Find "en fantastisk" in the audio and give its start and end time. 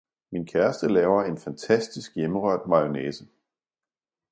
1.23-2.15